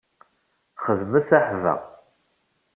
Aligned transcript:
Xedmet 0.83 1.29
aḥba. 1.37 1.73